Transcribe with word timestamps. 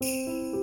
Música 0.00 0.57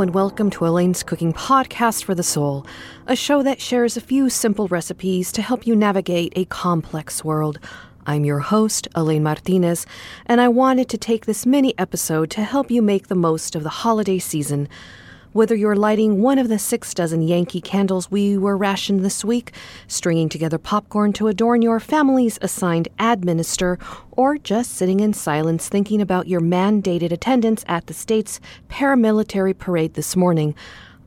And 0.00 0.14
welcome 0.14 0.48
to 0.50 0.64
Elaine's 0.64 1.02
Cooking 1.02 1.32
Podcast 1.32 2.04
for 2.04 2.14
the 2.14 2.22
Soul, 2.22 2.64
a 3.08 3.16
show 3.16 3.42
that 3.42 3.60
shares 3.60 3.96
a 3.96 4.00
few 4.00 4.30
simple 4.30 4.68
recipes 4.68 5.32
to 5.32 5.42
help 5.42 5.66
you 5.66 5.74
navigate 5.74 6.32
a 6.36 6.44
complex 6.44 7.24
world. 7.24 7.58
I'm 8.06 8.24
your 8.24 8.38
host, 8.38 8.86
Elaine 8.94 9.24
Martinez, 9.24 9.86
and 10.24 10.40
I 10.40 10.46
wanted 10.46 10.88
to 10.90 10.98
take 10.98 11.26
this 11.26 11.44
mini 11.44 11.76
episode 11.78 12.30
to 12.30 12.44
help 12.44 12.70
you 12.70 12.80
make 12.80 13.08
the 13.08 13.16
most 13.16 13.56
of 13.56 13.64
the 13.64 13.70
holiday 13.70 14.20
season. 14.20 14.68
Whether 15.34 15.54
you're 15.54 15.76
lighting 15.76 16.22
one 16.22 16.38
of 16.38 16.48
the 16.48 16.58
six 16.58 16.94
dozen 16.94 17.20
Yankee 17.20 17.60
candles 17.60 18.10
we 18.10 18.38
were 18.38 18.56
rationed 18.56 19.04
this 19.04 19.22
week, 19.22 19.52
stringing 19.86 20.30
together 20.30 20.56
popcorn 20.56 21.12
to 21.12 21.28
adorn 21.28 21.60
your 21.60 21.80
family's 21.80 22.38
assigned 22.40 22.88
administer, 22.98 23.78
or 24.10 24.38
just 24.38 24.72
sitting 24.72 25.00
in 25.00 25.12
silence 25.12 25.68
thinking 25.68 26.00
about 26.00 26.28
your 26.28 26.40
mandated 26.40 27.12
attendance 27.12 27.62
at 27.68 27.88
the 27.88 27.94
state's 27.94 28.40
paramilitary 28.70 29.56
parade 29.56 29.92
this 29.94 30.16
morning, 30.16 30.54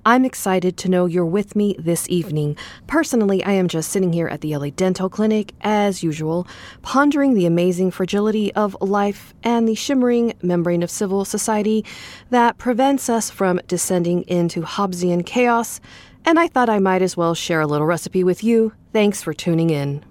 I'm 0.05 0.25
excited 0.25 0.77
to 0.77 0.89
know 0.89 1.05
you're 1.05 1.25
with 1.25 1.55
me 1.55 1.75
this 1.77 2.09
evening. 2.09 2.57
Personally, 2.87 3.43
I 3.43 3.51
am 3.51 3.67
just 3.67 3.91
sitting 3.91 4.13
here 4.13 4.27
at 4.27 4.41
the 4.41 4.55
LA 4.57 4.71
Dental 4.71 5.09
Clinic, 5.09 5.53
as 5.61 6.01
usual, 6.01 6.47
pondering 6.81 7.35
the 7.35 7.45
amazing 7.45 7.91
fragility 7.91 8.51
of 8.55 8.75
life 8.81 9.35
and 9.43 9.67
the 9.67 9.75
shimmering 9.75 10.33
membrane 10.41 10.81
of 10.81 10.89
civil 10.89 11.23
society 11.23 11.85
that 12.31 12.57
prevents 12.57 13.09
us 13.09 13.29
from 13.29 13.61
descending 13.67 14.23
into 14.23 14.63
Hobbesian 14.63 15.23
chaos. 15.23 15.79
And 16.25 16.39
I 16.39 16.47
thought 16.47 16.69
I 16.69 16.79
might 16.79 17.03
as 17.03 17.15
well 17.15 17.35
share 17.35 17.61
a 17.61 17.67
little 17.67 17.85
recipe 17.85 18.23
with 18.23 18.43
you. 18.43 18.73
Thanks 18.93 19.21
for 19.21 19.33
tuning 19.33 19.69
in. 19.69 20.03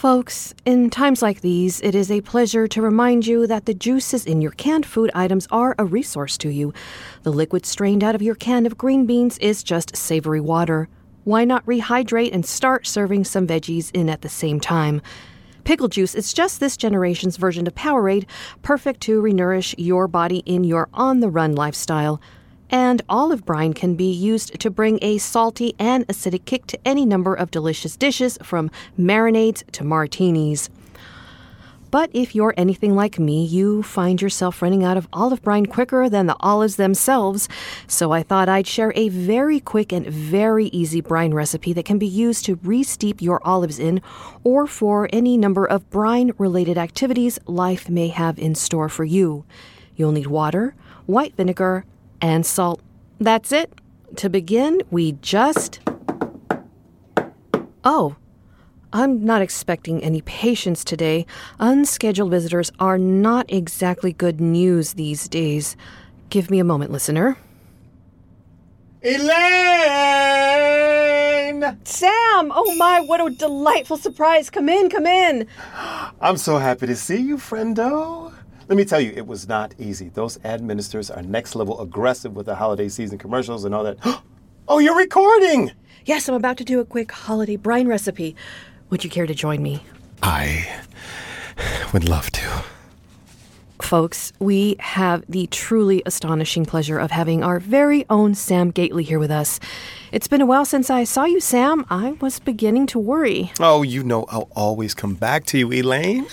Folks, 0.00 0.54
in 0.64 0.88
times 0.88 1.20
like 1.20 1.42
these, 1.42 1.78
it 1.82 1.94
is 1.94 2.10
a 2.10 2.22
pleasure 2.22 2.66
to 2.66 2.80
remind 2.80 3.26
you 3.26 3.46
that 3.46 3.66
the 3.66 3.74
juices 3.74 4.24
in 4.24 4.40
your 4.40 4.52
canned 4.52 4.86
food 4.86 5.10
items 5.14 5.46
are 5.50 5.74
a 5.78 5.84
resource 5.84 6.38
to 6.38 6.48
you. 6.48 6.72
The 7.22 7.30
liquid 7.30 7.66
strained 7.66 8.02
out 8.02 8.14
of 8.14 8.22
your 8.22 8.34
can 8.34 8.64
of 8.64 8.78
green 8.78 9.04
beans 9.04 9.36
is 9.40 9.62
just 9.62 9.94
savory 9.94 10.40
water. 10.40 10.88
Why 11.24 11.44
not 11.44 11.66
rehydrate 11.66 12.32
and 12.32 12.46
start 12.46 12.86
serving 12.86 13.24
some 13.24 13.46
veggies 13.46 13.90
in 13.92 14.08
at 14.08 14.22
the 14.22 14.30
same 14.30 14.58
time? 14.58 15.02
Pickle 15.64 15.88
juice 15.88 16.14
is 16.14 16.32
just 16.32 16.60
this 16.60 16.78
generation's 16.78 17.36
version 17.36 17.66
of 17.66 17.74
Powerade, 17.74 18.24
perfect 18.62 19.02
to 19.02 19.20
renourish 19.20 19.74
your 19.76 20.08
body 20.08 20.38
in 20.46 20.64
your 20.64 20.88
on 20.94 21.20
the 21.20 21.28
run 21.28 21.54
lifestyle 21.54 22.22
and 22.70 23.02
olive 23.08 23.44
brine 23.44 23.74
can 23.74 23.94
be 23.96 24.10
used 24.10 24.58
to 24.60 24.70
bring 24.70 24.98
a 25.02 25.18
salty 25.18 25.74
and 25.78 26.06
acidic 26.08 26.44
kick 26.44 26.66
to 26.66 26.78
any 26.84 27.04
number 27.04 27.34
of 27.34 27.50
delicious 27.50 27.96
dishes, 27.96 28.38
from 28.42 28.70
marinades 28.98 29.64
to 29.72 29.84
martinis. 29.84 30.70
But 31.90 32.10
if 32.12 32.36
you're 32.36 32.54
anything 32.56 32.94
like 32.94 33.18
me, 33.18 33.44
you 33.44 33.82
find 33.82 34.22
yourself 34.22 34.62
running 34.62 34.84
out 34.84 34.96
of 34.96 35.08
olive 35.12 35.42
brine 35.42 35.66
quicker 35.66 36.08
than 36.08 36.26
the 36.26 36.36
olives 36.38 36.76
themselves. 36.76 37.48
So 37.88 38.12
I 38.12 38.22
thought 38.22 38.48
I'd 38.48 38.68
share 38.68 38.92
a 38.94 39.08
very 39.08 39.58
quick 39.58 39.92
and 39.92 40.06
very 40.06 40.66
easy 40.66 41.00
brine 41.00 41.34
recipe 41.34 41.72
that 41.72 41.84
can 41.84 41.98
be 41.98 42.06
used 42.06 42.44
to 42.44 42.60
re-steep 42.62 43.20
your 43.20 43.44
olives 43.44 43.80
in 43.80 44.00
or 44.44 44.68
for 44.68 45.08
any 45.12 45.36
number 45.36 45.66
of 45.66 45.90
brine 45.90 46.30
related 46.38 46.78
activities 46.78 47.40
life 47.46 47.88
may 47.88 48.06
have 48.06 48.38
in 48.38 48.54
store 48.54 48.88
for 48.88 49.04
you. 49.04 49.44
You'll 49.96 50.12
need 50.12 50.28
water, 50.28 50.76
white 51.06 51.34
vinegar, 51.34 51.84
and 52.20 52.44
salt. 52.44 52.80
That's 53.18 53.52
it. 53.52 53.72
To 54.16 54.28
begin, 54.28 54.82
we 54.90 55.12
just. 55.12 55.80
Oh, 57.84 58.16
I'm 58.92 59.24
not 59.24 59.40
expecting 59.40 60.02
any 60.02 60.20
patients 60.22 60.82
today. 60.82 61.26
Unscheduled 61.60 62.30
visitors 62.30 62.72
are 62.80 62.98
not 62.98 63.50
exactly 63.52 64.12
good 64.12 64.40
news 64.40 64.94
these 64.94 65.28
days. 65.28 65.76
Give 66.28 66.50
me 66.50 66.58
a 66.58 66.64
moment, 66.64 66.90
listener. 66.90 67.36
Elaine! 69.02 69.30
Sam! 71.84 72.52
Oh 72.54 72.74
my, 72.76 73.00
what 73.00 73.24
a 73.24 73.30
delightful 73.34 73.96
surprise! 73.96 74.50
Come 74.50 74.68
in, 74.68 74.90
come 74.90 75.06
in! 75.06 75.46
I'm 76.20 76.36
so 76.36 76.58
happy 76.58 76.86
to 76.86 76.96
see 76.96 77.16
you, 77.16 77.36
friendo. 77.36 78.29
Let 78.70 78.76
me 78.76 78.84
tell 78.84 79.00
you, 79.00 79.12
it 79.16 79.26
was 79.26 79.48
not 79.48 79.74
easy. 79.80 80.10
Those 80.10 80.38
administrators 80.44 81.10
are 81.10 81.22
next 81.22 81.56
level 81.56 81.80
aggressive 81.80 82.36
with 82.36 82.46
the 82.46 82.54
holiday 82.54 82.88
season 82.88 83.18
commercials 83.18 83.64
and 83.64 83.74
all 83.74 83.82
that. 83.82 83.98
Oh, 84.68 84.78
you're 84.78 84.96
recording! 84.96 85.72
Yes, 86.04 86.28
I'm 86.28 86.36
about 86.36 86.56
to 86.58 86.64
do 86.64 86.78
a 86.78 86.84
quick 86.84 87.10
holiday 87.10 87.56
brine 87.56 87.88
recipe. 87.88 88.36
Would 88.88 89.02
you 89.02 89.10
care 89.10 89.26
to 89.26 89.34
join 89.34 89.60
me? 89.64 89.82
I 90.22 90.64
would 91.92 92.08
love 92.08 92.30
to. 92.30 92.62
Folks, 93.82 94.32
we 94.38 94.76
have 94.78 95.24
the 95.28 95.48
truly 95.48 96.04
astonishing 96.06 96.64
pleasure 96.64 97.00
of 97.00 97.10
having 97.10 97.42
our 97.42 97.58
very 97.58 98.06
own 98.08 98.36
Sam 98.36 98.70
Gately 98.70 99.02
here 99.02 99.18
with 99.18 99.32
us. 99.32 99.58
It's 100.12 100.28
been 100.28 100.40
a 100.40 100.46
while 100.46 100.64
since 100.64 100.88
I 100.88 101.02
saw 101.02 101.24
you, 101.24 101.40
Sam. 101.40 101.84
I 101.90 102.12
was 102.20 102.38
beginning 102.38 102.86
to 102.88 103.00
worry. 103.00 103.50
Oh, 103.58 103.82
you 103.82 104.04
know 104.04 104.24
I'll 104.28 104.48
always 104.54 104.94
come 104.94 105.14
back 105.14 105.46
to 105.46 105.58
you, 105.58 105.72
Elaine. 105.72 106.28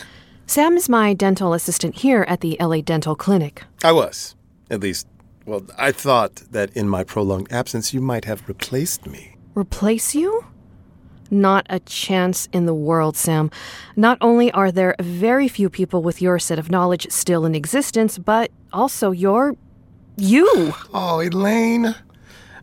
Sam 0.49 0.77
is 0.77 0.87
my 0.87 1.13
dental 1.13 1.53
assistant 1.53 1.95
here 1.95 2.23
at 2.29 2.39
the 2.39 2.55
LA 2.57 2.79
Dental 2.79 3.17
Clinic. 3.17 3.65
I 3.83 3.91
was. 3.91 4.33
At 4.71 4.79
least, 4.79 5.05
well, 5.45 5.65
I 5.77 5.91
thought 5.91 6.35
that 6.51 6.71
in 6.71 6.87
my 6.87 7.03
prolonged 7.03 7.51
absence 7.51 7.93
you 7.93 7.99
might 7.99 8.23
have 8.23 8.47
replaced 8.47 9.05
me. 9.05 9.35
Replace 9.55 10.15
you? 10.15 10.45
Not 11.29 11.65
a 11.69 11.81
chance 11.81 12.47
in 12.53 12.65
the 12.65 12.73
world, 12.73 13.17
Sam. 13.17 13.51
Not 13.97 14.17
only 14.21 14.49
are 14.53 14.71
there 14.71 14.95
very 15.01 15.49
few 15.49 15.69
people 15.69 16.01
with 16.01 16.21
your 16.21 16.39
set 16.39 16.57
of 16.57 16.71
knowledge 16.71 17.07
still 17.09 17.45
in 17.45 17.53
existence, 17.53 18.17
but 18.17 18.49
also 18.71 19.11
you're. 19.11 19.53
you! 20.15 20.73
Oh, 20.93 21.19
Elaine. 21.19 21.93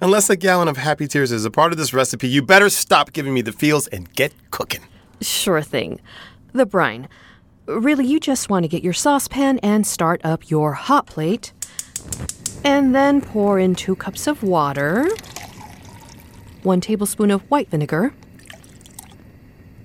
Unless 0.01 0.31
a 0.31 0.37
gallon 0.37 0.69
of 0.69 0.79
happy 0.79 1.07
tears 1.07 1.31
is 1.31 1.45
a 1.45 1.51
part 1.51 1.71
of 1.71 1.77
this 1.77 1.93
recipe, 1.93 2.29
you 2.29 2.41
better 2.41 2.71
stop 2.71 3.13
giving 3.13 3.35
me 3.35 3.43
the 3.43 3.53
feels 3.53 3.87
and 3.89 4.11
get 4.15 4.33
cooking. 4.51 4.85
Sure 5.21 5.61
thing. 5.61 6.01
The 6.55 6.65
brine. 6.65 7.09
Really, 7.67 8.07
you 8.07 8.21
just 8.21 8.51
want 8.51 8.65
to 8.65 8.69
get 8.69 8.85
your 8.85 8.93
saucepan 8.93 9.59
and 9.63 9.87
start 9.87 10.21
up 10.23 10.51
your 10.51 10.75
hot 10.75 11.07
plate. 11.07 11.55
And 12.63 12.95
then 12.95 13.23
pour 13.23 13.59
in 13.59 13.75
two 13.75 13.97
cups 13.97 14.27
of 14.27 14.43
water, 14.43 15.09
one 16.63 16.83
tablespoon 16.83 17.31
of 17.31 17.41
white 17.51 17.71
vinegar, 17.71 18.13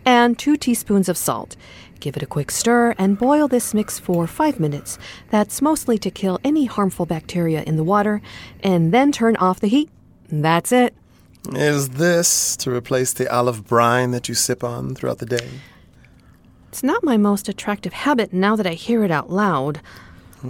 and 0.06 0.38
two 0.38 0.58
teaspoons 0.58 1.08
of 1.08 1.18
salt. 1.18 1.56
Give 2.02 2.18
it 2.18 2.24
a 2.24 2.26
quick 2.26 2.52
stir 2.52 2.96
and 2.98 3.18
boil 3.18 3.48
this 3.48 3.74
mix 3.74 3.98
for 3.98 4.28
five 4.28 4.60
minutes. 4.60 4.98
That's 5.30 5.62
mostly 5.62 5.98
to 6.00 6.12
kill 6.12 6.40
any 6.44 6.66
harmful 6.66 7.06
bacteria 7.06 7.64
in 7.64 7.78
the 7.78 7.84
water, 7.84 8.22
and 8.62 8.94
then 8.94 9.14
turn 9.14 9.38
off 9.38 9.62
the 9.62 9.68
heat. 9.68 9.90
That's 10.28 10.74
it. 10.74 10.94
Is 11.54 11.90
this 11.90 12.58
to 12.58 12.72
replace 12.72 13.14
the 13.14 13.34
olive 13.34 13.66
brine 13.66 14.12
that 14.12 14.28
you 14.28 14.36
sip 14.36 14.64
on 14.64 14.96
throughout 14.96 15.20
the 15.20 15.26
day? 15.26 15.50
It's 16.70 16.84
not 16.84 17.04
my 17.04 17.18
most 17.18 17.50
attractive 17.50 17.94
habit 17.94 18.32
now 18.32 18.56
that 18.56 18.68
I 18.68 18.74
hear 18.74 19.04
it 19.04 19.10
out 19.10 19.32
loud. 19.32 19.82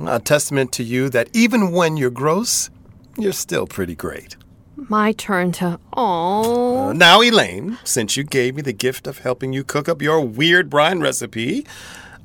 A 0.06 0.20
testament 0.20 0.74
to 0.74 0.84
you 0.84 1.08
that 1.10 1.30
even 1.34 1.72
when 1.72 1.96
you're 1.96 2.10
gross, 2.10 2.70
you're 3.18 3.32
still 3.32 3.66
pretty 3.66 3.96
great. 3.96 4.36
My 4.76 5.14
turn 5.14 5.54
to. 5.54 5.80
Oh. 5.96 6.90
Uh, 6.90 6.94
now, 6.94 7.22
Elaine, 7.22 7.78
since 7.86 8.18
you 8.18 8.24
gave 8.26 8.56
me 8.56 8.62
the 8.62 8.74
gift 8.74 9.08
of 9.08 9.20
helping 9.20 9.54
you 9.54 9.64
cook 9.64 9.88
up 9.88 10.02
your 10.02 10.20
weird 10.20 10.70
brine 10.70 11.00
recipe, 11.00 11.66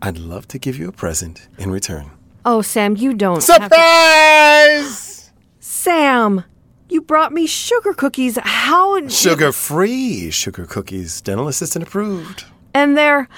I'd 0.02 0.18
love 0.18 0.48
to 0.48 0.58
give 0.58 0.76
you 0.76 0.88
a 0.88 0.92
present 0.92 1.48
in 1.56 1.70
return. 1.70 2.10
Oh, 2.44 2.62
Sam, 2.62 2.96
you 2.96 3.14
don't. 3.14 3.44
have 3.46 3.70
to- 3.70 3.76
Surprise! 3.76 5.30
Sam, 5.60 6.44
you 6.88 7.00
brought 7.00 7.32
me 7.32 7.46
sugar 7.46 7.94
cookies. 7.94 8.38
How? 8.42 9.06
Sugar 9.08 9.52
free 9.52 10.30
sugar 10.32 10.66
cookies, 10.66 11.20
dental 11.20 11.46
assistant 11.46 11.86
approved. 11.86 12.44
And 12.74 12.96
they're. 12.98 13.28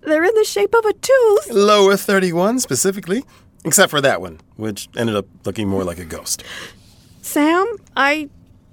They're 0.00 0.24
in 0.24 0.34
the 0.34 0.44
shape 0.44 0.74
of 0.74 0.84
a 0.84 0.92
tooth. 0.92 1.50
Lower 1.50 1.96
31 1.96 2.60
specifically, 2.60 3.24
except 3.64 3.90
for 3.90 4.00
that 4.00 4.20
one, 4.20 4.40
which 4.56 4.88
ended 4.96 5.16
up 5.16 5.26
looking 5.44 5.68
more 5.68 5.84
like 5.84 5.98
a 5.98 6.04
ghost. 6.04 6.42
Sam, 7.22 7.66
I 7.96 8.28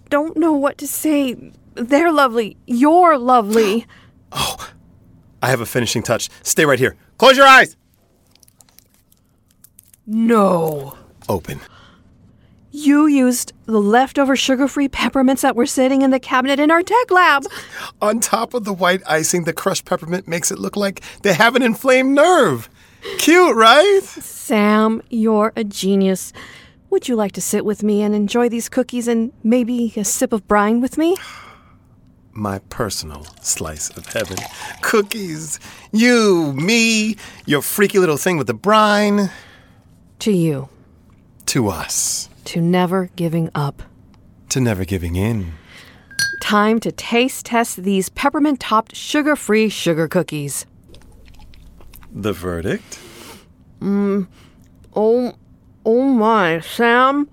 don't 0.10 0.38
know 0.38 0.54
what 0.54 0.77
to 0.80 0.88
say. 0.88 1.36
They're 1.74 2.12
lovely. 2.12 2.57
You're 2.66 3.18
lovely. 3.18 3.86
Oh, 4.38 4.69
I 5.42 5.48
have 5.50 5.62
a 5.62 5.66
finishing 5.66 6.04
touch. 6.04 6.30
Stay 6.44 6.66
right 6.66 6.80
here. 6.80 6.98
Close 7.18 7.38
your 7.38 7.45
eyes. 7.48 7.78
No. 10.06 10.98
Open. 11.30 11.62
You 12.77 13.07
used 13.07 13.54
the 13.68 13.80
leftover 13.80 14.36
sugar 14.36 14.68
free 14.68 14.89
peppermints 14.89 15.44
that 15.44 15.56
were 15.56 15.66
sitting 15.66 16.01
in 16.01 16.12
the 16.12 16.19
cabinet 16.19 16.60
in 16.60 16.72
our 16.72 16.83
tech 16.83 17.10
lab. 17.10 17.45
On 18.01 18.19
top 18.19 18.54
of 18.54 18.66
the 18.66 18.74
white 18.74 19.01
icing, 19.07 19.45
the 19.45 19.54
crushed 19.54 19.86
peppermint 19.86 20.27
makes 20.27 20.51
it 20.51 20.60
look 20.60 20.75
like 20.75 21.01
they 21.22 21.33
have 21.33 21.56
an 21.56 21.62
inflamed 21.62 22.13
nerve. 22.13 22.69
Cute, 23.18 23.56
right? 23.56 24.01
Sam, 24.04 25.01
you're 25.10 25.54
a 25.56 25.63
genius. 25.63 26.33
Would 26.89 27.07
you 27.07 27.16
like 27.16 27.31
to 27.31 27.42
sit 27.42 27.63
with 27.63 27.81
me 27.81 28.01
and 28.01 28.13
enjoy 28.13 28.50
these 28.50 28.68
cookies 28.68 29.07
and 29.07 29.31
maybe 29.42 29.94
a 29.95 30.04
sip 30.04 30.33
of 30.33 30.45
brine 30.45 30.81
with 30.81 30.98
me? 30.98 31.16
My 32.33 32.60
personal 32.60 33.25
slice 33.42 33.89
of 33.92 34.06
heaven. 34.07 34.36
Cookies. 34.81 35.62
You, 35.94 36.51
me, 36.51 37.16
your 37.45 37.62
freaky 37.62 38.00
little 38.00 38.18
thing 38.18 38.38
with 38.38 38.48
the 38.48 38.54
brine. 38.54 39.31
To 40.19 40.31
you, 40.33 40.68
To 41.47 41.69
us. 41.69 42.30
to 42.45 42.62
never 42.62 43.09
giving 43.15 43.50
up. 43.56 43.81
To 44.50 44.59
never 44.59 44.83
giving 44.83 45.15
in. 45.15 45.53
Time 46.42 46.80
to 46.81 46.92
taste 46.92 47.45
test 47.45 47.83
these 47.83 48.09
peppermint 48.09 48.59
topped 48.59 48.95
sugar 48.95 49.36
free 49.36 49.69
sugar 49.69 50.07
cookies. 50.07 50.65
The 52.12 52.33
verdict? 52.33 53.00
Mm, 53.80 54.27
oh, 54.95 55.33
oh 55.86 56.03
my, 56.03 56.59
Sam. 56.59 57.30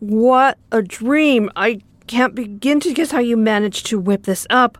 What 0.00 0.58
a 0.72 0.82
dream. 0.82 1.50
I 1.54 1.80
can't 2.06 2.34
begin 2.34 2.80
to 2.80 2.92
guess 2.92 3.10
how 3.10 3.20
you 3.20 3.36
managed 3.36 3.86
to 3.86 3.98
whip 3.98 4.24
this 4.24 4.46
up. 4.50 4.78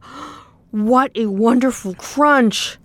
What 0.71 1.13
a 1.15 1.27
wonderful 1.27 1.95
crunch. 1.95 2.79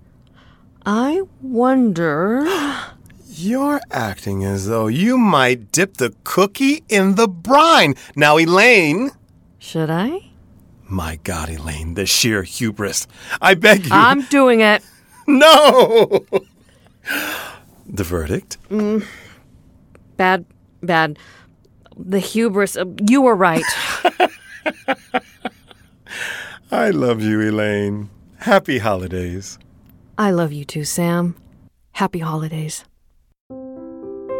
I 0.85 1.23
wonder. 1.41 2.45
You're 3.31 3.79
acting 3.91 4.43
as 4.43 4.65
though 4.67 4.87
you 4.87 5.15
might 5.17 5.71
dip 5.71 5.97
the 5.97 6.13
cookie 6.23 6.83
in 6.89 7.13
the 7.15 7.27
brine. 7.27 7.93
Now, 8.15 8.37
Elaine. 8.39 9.11
Should 9.59 9.91
I? 9.91 10.31
My 10.87 11.19
God, 11.23 11.49
Elaine, 11.49 11.93
the 11.93 12.07
sheer 12.07 12.41
hubris. 12.41 13.05
I 13.39 13.53
beg 13.53 13.85
you. 13.85 13.91
I'm 13.93 14.23
doing 14.23 14.61
it. 14.61 14.83
no! 15.27 16.25
the 17.85 18.03
verdict? 18.03 18.57
Bad, 20.17 20.45
bad. 20.81 21.19
The 21.95 22.19
hubris. 22.19 22.75
uh, 22.77 22.85
You 23.07 23.21
were 23.21 23.35
right. 23.35 23.63
I 26.71 26.89
love 26.89 27.21
you, 27.21 27.41
Elaine. 27.41 28.09
Happy 28.39 28.79
holidays. 28.79 29.59
I 30.17 30.31
love 30.31 30.51
you 30.51 30.65
too, 30.65 30.83
Sam. 30.83 31.35
Happy 31.91 32.19
holidays. 32.19 32.85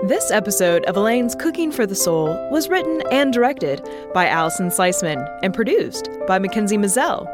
This 0.03 0.31
episode 0.31 0.85
of 0.85 0.95
Elaine's 0.95 1.35
Cooking 1.35 1.73
for 1.73 1.85
the 1.85 1.93
Soul 1.93 2.29
was 2.51 2.69
written 2.69 3.03
and 3.11 3.33
directed 3.33 3.85
by 4.13 4.27
Allison 4.27 4.71
Sliceman 4.71 5.19
and 5.43 5.53
produced 5.53 6.09
by 6.25 6.39
Mackenzie 6.39 6.77
Mazzell. 6.77 7.27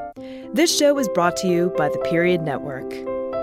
This 0.52 0.76
show 0.76 0.98
is 0.98 1.08
brought 1.10 1.38
to 1.38 1.48
you 1.48 1.72
by 1.78 1.90
the 1.90 2.00
Period 2.00 2.42
Network. 2.42 2.92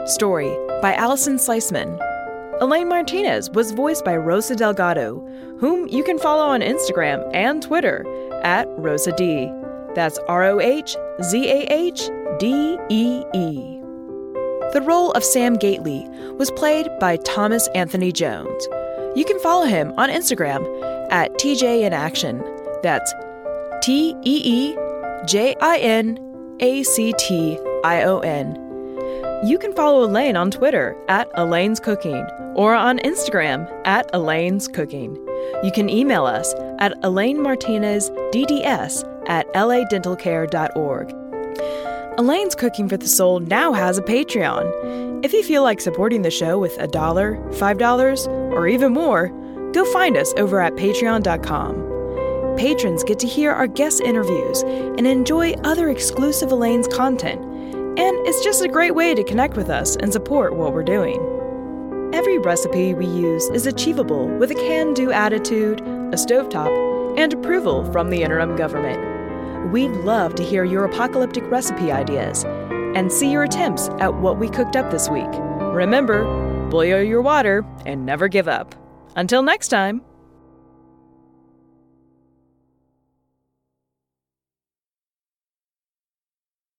Story 0.08 0.52
by 0.82 0.94
Allison 0.94 1.38
Sliceman. 1.38 2.00
Elaine 2.60 2.88
Martinez 2.88 3.48
was 3.50 3.70
voiced 3.70 4.04
by 4.04 4.16
Rosa 4.16 4.56
Delgado, 4.56 5.20
whom 5.60 5.86
you 5.86 6.02
can 6.02 6.18
follow 6.18 6.44
on 6.44 6.60
Instagram 6.60 7.24
and 7.32 7.62
Twitter 7.62 8.04
at 8.42 8.66
Rosa 8.70 9.12
D. 9.12 9.48
That's 9.94 10.18
R 10.26 10.42
O 10.42 10.58
H 10.58 10.96
Z 11.22 11.48
A 11.48 11.72
H 11.72 12.10
D 12.40 12.76
E 12.90 13.22
E. 13.32 13.78
The 14.72 14.82
role 14.84 15.12
of 15.12 15.22
Sam 15.22 15.54
Gately 15.54 16.08
was 16.38 16.50
played 16.50 16.88
by 16.98 17.18
Thomas 17.18 17.68
Anthony 17.76 18.10
Jones. 18.10 18.66
You 19.14 19.24
can 19.26 19.38
follow 19.40 19.66
him 19.66 19.92
on 19.98 20.08
Instagram 20.08 20.62
at 21.12 21.32
TJ 21.34 21.82
in 21.82 21.92
Action. 21.92 22.42
That's 22.82 23.12
T 23.82 24.16
E 24.24 24.42
E 24.44 24.76
J 25.26 25.54
I 25.60 25.78
N 25.78 26.18
A 26.60 26.82
C 26.82 27.12
T 27.18 27.58
I 27.84 28.02
O 28.04 28.20
N. 28.20 28.58
You 29.44 29.58
can 29.58 29.74
follow 29.74 30.04
Elaine 30.04 30.36
on 30.36 30.50
Twitter 30.50 30.96
at 31.08 31.28
Elaine's 31.34 31.80
Cooking 31.80 32.24
or 32.54 32.74
on 32.74 33.00
Instagram 33.00 33.68
at 33.84 34.08
Elaine's 34.14 34.68
Cooking. 34.68 35.14
You 35.62 35.72
can 35.72 35.90
email 35.90 36.24
us 36.24 36.54
at 36.78 36.94
Elaine 37.02 37.42
Martinez 37.42 38.08
DDS 38.32 39.04
at 39.28 39.52
ladentalcare.org. 39.52 41.14
Elaine's 42.18 42.54
Cooking 42.54 42.88
for 42.88 42.96
the 42.96 43.08
Soul 43.08 43.40
now 43.40 43.72
has 43.72 43.98
a 43.98 44.02
Patreon. 44.02 45.24
If 45.24 45.32
you 45.32 45.42
feel 45.42 45.62
like 45.62 45.80
supporting 45.80 46.22
the 46.22 46.30
show 46.30 46.58
with 46.58 46.76
a 46.78 46.86
dollar, 46.86 47.38
five 47.54 47.78
dollars, 47.78 48.28
or 48.52 48.68
even 48.68 48.92
more, 48.92 49.28
go 49.72 49.84
find 49.92 50.16
us 50.16 50.32
over 50.36 50.60
at 50.60 50.74
patreon.com. 50.74 52.56
Patrons 52.56 53.02
get 53.02 53.18
to 53.18 53.26
hear 53.26 53.50
our 53.52 53.66
guest 53.66 54.00
interviews 54.00 54.62
and 54.62 55.06
enjoy 55.06 55.52
other 55.64 55.88
exclusive 55.88 56.52
Elaine's 56.52 56.88
content, 56.88 57.40
and 57.98 58.26
it's 58.26 58.44
just 58.44 58.62
a 58.62 58.68
great 58.68 58.94
way 58.94 59.14
to 59.14 59.24
connect 59.24 59.56
with 59.56 59.70
us 59.70 59.96
and 59.96 60.12
support 60.12 60.54
what 60.54 60.72
we're 60.74 60.82
doing. 60.82 61.16
Every 62.12 62.38
recipe 62.38 62.92
we 62.92 63.06
use 63.06 63.48
is 63.50 63.66
achievable 63.66 64.28
with 64.38 64.50
a 64.50 64.54
can 64.54 64.92
do 64.92 65.10
attitude, 65.10 65.80
a 65.80 66.16
stovetop, 66.16 67.18
and 67.18 67.32
approval 67.32 67.90
from 67.90 68.10
the 68.10 68.22
interim 68.22 68.54
government. 68.54 69.72
We'd 69.72 69.92
love 69.92 70.34
to 70.34 70.42
hear 70.42 70.64
your 70.64 70.84
apocalyptic 70.84 71.50
recipe 71.50 71.90
ideas 71.90 72.44
and 72.94 73.10
see 73.10 73.30
your 73.30 73.44
attempts 73.44 73.88
at 74.00 74.14
what 74.14 74.36
we 74.36 74.48
cooked 74.50 74.76
up 74.76 74.90
this 74.90 75.08
week. 75.08 75.30
Remember, 75.72 76.51
boil 76.72 77.02
your 77.02 77.20
water 77.20 77.66
and 77.84 78.06
never 78.06 78.28
give 78.28 78.48
up. 78.48 78.74
Until 79.14 79.42
next 79.42 79.68
time. 79.68 80.00